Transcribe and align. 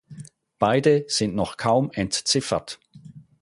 Beide 0.57 1.05
sind 1.07 1.35
noch 1.35 1.57
kaum 1.57 1.91
entziffert. 1.91 2.79